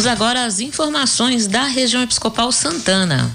Vamos 0.00 0.12
agora 0.12 0.46
às 0.46 0.60
informações 0.60 1.46
da 1.46 1.64
região 1.64 2.02
episcopal 2.02 2.50
Santana. 2.50 3.30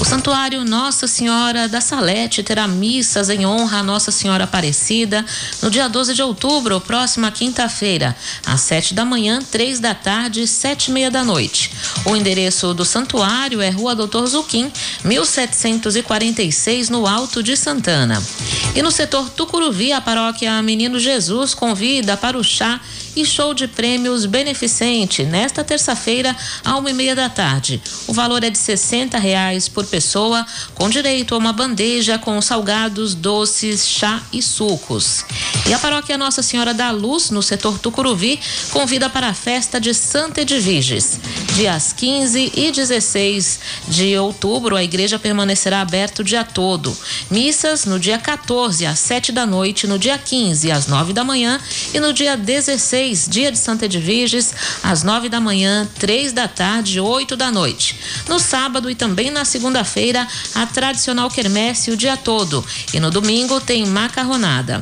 O 0.00 0.04
Santuário 0.04 0.64
Nossa 0.64 1.06
Senhora 1.06 1.68
da 1.68 1.80
Salete 1.80 2.42
terá 2.42 2.66
missas 2.66 3.30
em 3.30 3.46
honra 3.46 3.78
a 3.78 3.82
Nossa 3.84 4.10
Senhora 4.10 4.42
Aparecida 4.42 5.24
no 5.62 5.70
dia 5.70 5.88
12 5.88 6.14
de 6.14 6.20
outubro, 6.20 6.80
próxima 6.80 7.30
quinta-feira, 7.30 8.16
às 8.44 8.62
sete 8.62 8.94
da 8.94 9.04
manhã, 9.04 9.40
três 9.48 9.78
da 9.78 9.94
tarde, 9.94 10.44
sete 10.48 10.88
e 10.88 10.92
meia 10.92 11.08
da 11.08 11.22
noite. 11.22 11.70
O 12.04 12.16
endereço 12.16 12.74
do 12.74 12.84
santuário 12.84 13.60
é 13.60 13.70
Rua 13.70 13.94
Doutor 13.94 14.26
Zuquim, 14.26 14.72
1746, 15.04 16.88
no 16.88 17.06
Alto 17.06 17.44
de 17.44 17.56
Santana. 17.56 18.20
E 18.74 18.80
no 18.80 18.90
setor 18.90 19.28
Tucuruvi, 19.28 19.92
a 19.92 20.00
paróquia 20.00 20.62
Menino 20.62 20.98
Jesus 20.98 21.52
convida 21.52 22.16
para 22.16 22.38
o 22.38 22.42
chá 22.42 22.80
e 23.14 23.22
show 23.22 23.52
de 23.52 23.68
prêmios 23.68 24.24
beneficente 24.24 25.24
nesta 25.24 25.62
terça-feira, 25.62 26.34
à 26.64 26.78
uma 26.78 26.90
e 26.90 26.94
meia 26.94 27.14
da 27.14 27.28
tarde. 27.28 27.82
O 28.06 28.14
valor 28.14 28.42
é 28.42 28.48
de 28.48 28.56
sessenta 28.56 29.18
reais 29.18 29.68
por 29.68 29.84
pessoa, 29.84 30.46
com 30.74 30.88
direito 30.88 31.34
a 31.34 31.38
uma 31.38 31.52
bandeja 31.52 32.18
com 32.18 32.40
salgados, 32.40 33.14
doces, 33.14 33.86
chá 33.86 34.22
e 34.32 34.40
sucos. 34.40 35.24
E 35.68 35.74
a 35.74 35.78
paróquia 35.78 36.16
Nossa 36.16 36.42
Senhora 36.42 36.72
da 36.72 36.90
Luz, 36.90 37.28
no 37.28 37.42
setor 37.42 37.78
Tucuruvi, 37.78 38.40
convida 38.70 39.10
para 39.10 39.28
a 39.28 39.34
festa 39.34 39.78
de 39.78 39.92
Santa 39.92 40.40
Edviges. 40.40 41.20
Dias 41.54 41.92
15 41.92 42.52
e 42.56 42.70
16 42.72 43.60
de 43.86 44.16
outubro, 44.16 44.74
a 44.74 44.82
igreja 44.82 45.18
permanecerá 45.18 45.82
aberta 45.82 46.22
o 46.22 46.24
dia 46.24 46.44
todo. 46.44 46.96
Missas 47.30 47.84
no 47.84 48.00
dia 48.00 48.18
14 48.18 48.86
às 48.86 48.98
7 48.98 49.32
da 49.32 49.44
noite, 49.44 49.86
no 49.86 49.98
dia 49.98 50.16
15 50.16 50.70
às 50.70 50.86
9 50.86 51.12
da 51.12 51.22
manhã 51.22 51.60
e 51.92 52.00
no 52.00 52.12
dia 52.12 52.38
16, 52.38 53.28
dia 53.28 53.52
de 53.52 53.58
Santa 53.58 53.84
Edviges, 53.84 54.54
às 54.82 55.02
9 55.02 55.28
da 55.28 55.40
manhã, 55.40 55.86
3 55.98 56.32
da 56.32 56.48
tarde, 56.48 56.98
8 56.98 57.36
da 57.36 57.50
noite. 57.50 58.00
No 58.28 58.38
sábado 58.38 58.90
e 58.90 58.94
também 58.94 59.30
na 59.30 59.44
segunda-feira, 59.44 60.26
a 60.54 60.66
tradicional 60.66 61.28
quermesse 61.28 61.90
o 61.90 61.96
dia 61.98 62.16
todo. 62.16 62.64
E 62.94 62.98
no 62.98 63.10
domingo 63.10 63.60
tem 63.60 63.84
macarronada. 63.84 64.80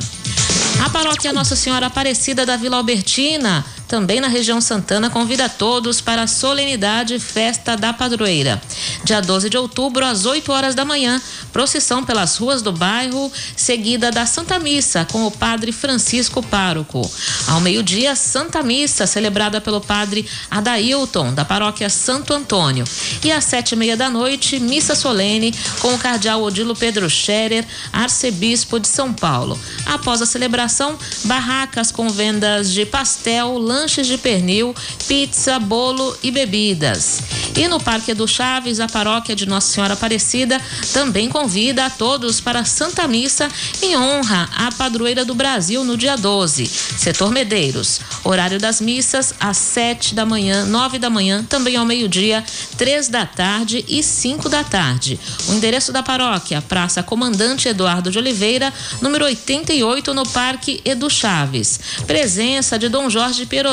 A 0.83 0.89
paróquia 0.89 1.31
Nossa 1.31 1.55
Senhora 1.55 1.85
Aparecida 1.85 2.43
da 2.43 2.55
Vila 2.57 2.77
Albertina 2.77 3.63
também 3.91 4.21
na 4.21 4.29
região 4.29 4.61
Santana, 4.61 5.09
convida 5.09 5.49
todos 5.49 5.99
para 5.99 6.23
a 6.23 6.27
solenidade 6.27 7.19
Festa 7.19 7.75
da 7.75 7.91
Padroeira. 7.91 8.61
Dia 9.03 9.21
12 9.21 9.49
de 9.49 9.57
outubro, 9.57 10.05
às 10.05 10.25
8 10.25 10.49
horas 10.49 10.73
da 10.73 10.85
manhã, 10.85 11.21
procissão 11.51 12.01
pelas 12.01 12.37
ruas 12.37 12.61
do 12.61 12.71
bairro, 12.71 13.29
seguida 13.53 14.09
da 14.09 14.25
Santa 14.25 14.57
Missa 14.59 15.05
com 15.11 15.27
o 15.27 15.31
padre 15.31 15.73
Francisco 15.73 16.41
Pároco. 16.41 17.01
Ao 17.49 17.59
meio-dia, 17.59 18.15
Santa 18.15 18.63
Missa, 18.63 19.05
celebrada 19.05 19.59
pelo 19.59 19.81
padre 19.81 20.25
Adailton, 20.49 21.33
da 21.33 21.43
paróquia 21.43 21.89
Santo 21.89 22.33
Antônio. 22.33 22.85
E 23.21 23.29
às 23.29 23.43
sete 23.43 23.73
e 23.73 23.75
meia 23.75 23.97
da 23.97 24.09
noite, 24.09 24.57
missa 24.57 24.95
solene 24.95 25.53
com 25.81 25.93
o 25.93 25.97
cardeal 25.97 26.41
Odilo 26.41 26.77
Pedro 26.77 27.09
Scherer, 27.09 27.67
arcebispo 27.91 28.79
de 28.79 28.87
São 28.87 29.11
Paulo. 29.11 29.59
Após 29.85 30.21
a 30.21 30.25
celebração, 30.25 30.97
barracas 31.25 31.91
com 31.91 32.07
vendas 32.07 32.71
de 32.71 32.85
pastel, 32.85 33.57
lanche 33.57 33.80
lanches 33.81 34.05
de 34.05 34.17
pernil, 34.17 34.75
pizza, 35.07 35.57
bolo 35.57 36.15
e 36.21 36.29
bebidas. 36.29 37.40
E 37.55 37.67
no 37.67 37.79
Parque 37.79 38.13
do 38.13 38.27
Chaves, 38.27 38.79
a 38.79 38.87
paróquia 38.87 39.35
de 39.35 39.45
Nossa 39.45 39.73
Senhora 39.73 39.93
Aparecida 39.93 40.61
também 40.93 41.27
convida 41.27 41.85
a 41.85 41.89
todos 41.89 42.39
para 42.39 42.63
Santa 42.63 43.07
Missa 43.07 43.49
em 43.81 43.97
honra 43.97 44.49
à 44.55 44.71
padroeira 44.71 45.25
do 45.25 45.35
Brasil 45.35 45.83
no 45.83 45.97
dia 45.97 46.15
12, 46.15 46.65
setor 46.65 47.31
Medeiros. 47.31 47.99
Horário 48.23 48.59
das 48.59 48.79
missas 48.79 49.33
às 49.39 49.57
7 49.57 50.15
da 50.15 50.25
manhã, 50.25 50.65
9 50.65 50.99
da 50.99 51.09
manhã, 51.09 51.43
também 51.47 51.75
ao 51.75 51.85
meio-dia, 51.85 52.43
3 52.77 53.07
da 53.09 53.25
tarde 53.25 53.83
e 53.87 54.01
5 54.01 54.47
da 54.47 54.63
tarde. 54.63 55.19
O 55.49 55.53
endereço 55.53 55.91
da 55.91 56.03
paróquia, 56.03 56.61
Praça 56.61 57.03
Comandante 57.03 57.67
Eduardo 57.67 58.11
de 58.11 58.17
Oliveira, 58.17 58.73
número 59.01 59.25
88, 59.25 60.13
no 60.13 60.27
Parque 60.27 60.81
Edu 60.85 61.09
Chaves. 61.09 61.79
Presença 62.07 62.77
de 62.77 62.87
Dom 62.87 63.09
Jorge 63.09 63.45
Pero 63.45 63.71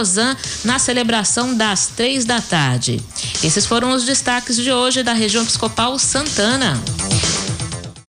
na 0.65 0.79
celebração 0.79 1.55
das 1.55 1.89
três 1.89 2.25
da 2.25 2.41
tarde. 2.41 3.01
Esses 3.43 3.67
foram 3.69 3.91
os 3.91 4.03
destaques 4.03 4.57
de 4.57 4.73
hoje 4.73 5.03
da 5.03 5.13
região 5.13 5.43
episcopal 5.43 5.99
Santana. 5.99 6.83